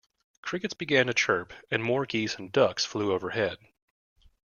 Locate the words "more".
1.83-2.07